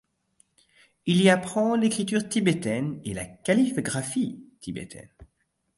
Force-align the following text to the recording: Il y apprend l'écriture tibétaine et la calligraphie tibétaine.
Il 1.05 1.21
y 1.21 1.29
apprend 1.29 1.75
l'écriture 1.75 2.27
tibétaine 2.27 2.99
et 3.05 3.13
la 3.13 3.23
calligraphie 3.25 4.43
tibétaine. 4.59 5.11